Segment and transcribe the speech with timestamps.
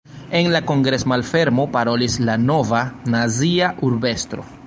[0.37, 2.81] En la kongres-malfermo parolis la nova,
[3.17, 4.49] nazia urb-estro.